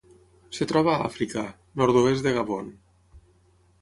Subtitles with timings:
[0.55, 1.43] Es troba a Àfrica:
[1.81, 2.77] nord-oest de Gabon.